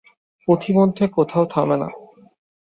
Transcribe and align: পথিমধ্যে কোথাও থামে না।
পথিমধ্যে 0.47 1.05
কোথাও 1.07 1.43
থামে 1.45 1.77
না। 1.77 1.89